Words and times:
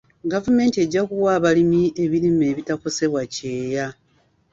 Gvaumenti 0.29 0.77
ejja 0.85 1.01
kuwa 1.09 1.31
abalimi 1.37 1.81
ebirime 2.03 2.43
ebitakosebwa 2.51 3.21
kyeeya. 3.33 3.87